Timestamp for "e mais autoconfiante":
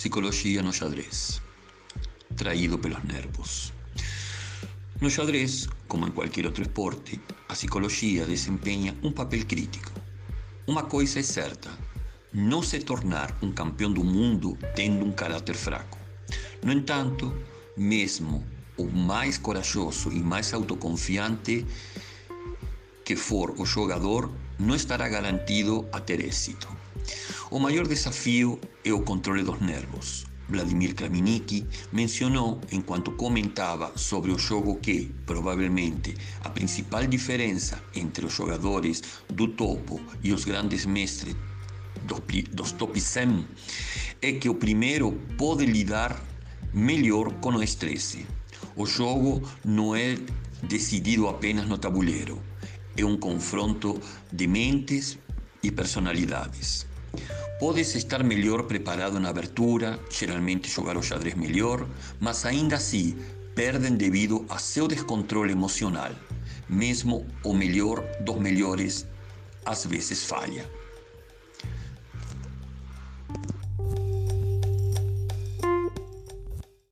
20.10-21.66